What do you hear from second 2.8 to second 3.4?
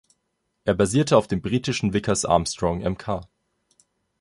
Mk.